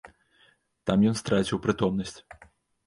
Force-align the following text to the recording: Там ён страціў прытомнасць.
Там 0.91 0.97
ён 1.11 1.15
страціў 1.21 1.57
прытомнасць. 1.67 2.17